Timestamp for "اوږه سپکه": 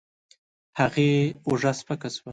1.45-2.09